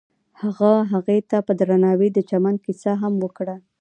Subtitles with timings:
[0.41, 3.55] هغه هغې ته په درناوي د چمن کیسه هم وکړه.